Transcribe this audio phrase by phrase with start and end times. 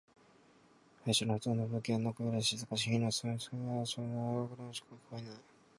[1.05, 2.75] 林のほとんどは不気味なくらい静か。
[2.75, 5.25] 木々のざわめきや、虫の音、鳥の鳴き声くらいしか聞こえない。